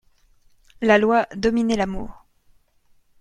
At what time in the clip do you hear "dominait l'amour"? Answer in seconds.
1.35-2.25